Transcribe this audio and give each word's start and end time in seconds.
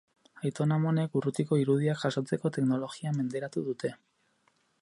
Aitona-amonek 0.47 1.17
urrutiko 1.19 1.59
irudiak 1.65 2.01
jasotzeko 2.05 2.53
teknologia 2.57 3.15
menderatu 3.19 3.69
dute. 3.69 3.97